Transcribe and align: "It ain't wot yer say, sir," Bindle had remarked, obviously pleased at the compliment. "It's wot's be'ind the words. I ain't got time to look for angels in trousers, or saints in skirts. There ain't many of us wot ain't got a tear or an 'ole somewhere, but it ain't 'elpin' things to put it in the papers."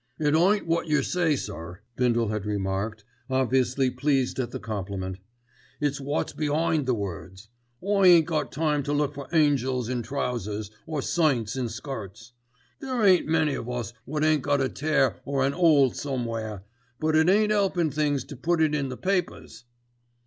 "It 0.17 0.33
ain't 0.33 0.65
wot 0.65 0.87
yer 0.87 1.03
say, 1.03 1.35
sir," 1.35 1.81
Bindle 1.95 2.29
had 2.29 2.43
remarked, 2.47 3.05
obviously 3.29 3.91
pleased 3.91 4.39
at 4.39 4.49
the 4.49 4.59
compliment. 4.59 5.19
"It's 5.79 6.01
wot's 6.01 6.33
be'ind 6.33 6.87
the 6.87 6.95
words. 6.95 7.49
I 7.87 8.07
ain't 8.07 8.25
got 8.25 8.51
time 8.51 8.81
to 8.81 8.93
look 8.93 9.13
for 9.13 9.27
angels 9.31 9.89
in 9.89 10.01
trousers, 10.01 10.71
or 10.87 11.03
saints 11.03 11.55
in 11.55 11.69
skirts. 11.69 12.33
There 12.79 13.05
ain't 13.05 13.27
many 13.27 13.53
of 13.53 13.69
us 13.69 13.93
wot 14.07 14.23
ain't 14.23 14.41
got 14.41 14.59
a 14.59 14.69
tear 14.69 15.21
or 15.23 15.45
an 15.45 15.53
'ole 15.53 15.91
somewhere, 15.91 16.63
but 16.99 17.15
it 17.15 17.29
ain't 17.29 17.51
'elpin' 17.51 17.91
things 17.91 18.23
to 18.23 18.35
put 18.35 18.59
it 18.59 18.73
in 18.73 18.89
the 18.89 18.97
papers." 18.97 19.65